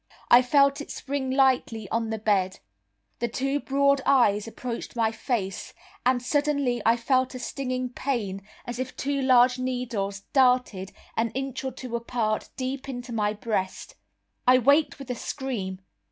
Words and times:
I 0.31 0.41
felt 0.41 0.81
it 0.81 0.89
spring 0.89 1.29
lightly 1.29 1.87
on 1.89 2.09
the 2.09 2.17
bed. 2.17 2.57
The 3.19 3.27
two 3.27 3.59
broad 3.59 4.01
eyes 4.03 4.47
approached 4.47 4.95
my 4.95 5.11
face, 5.11 5.75
and 6.03 6.23
suddenly 6.23 6.81
I 6.83 6.97
felt 6.97 7.35
a 7.35 7.39
stinging 7.39 7.89
pain 7.89 8.41
as 8.65 8.79
if 8.79 8.97
two 8.97 9.21
large 9.21 9.59
needles 9.59 10.21
darted, 10.33 10.91
an 11.15 11.29
inch 11.35 11.63
or 11.63 11.71
two 11.71 11.95
apart, 11.95 12.49
deep 12.57 12.89
into 12.89 13.13
my 13.13 13.33
breast. 13.33 13.93
I 14.47 14.57
waked 14.57 14.97
with 14.97 15.11
a 15.11 15.15
scream. 15.15 15.81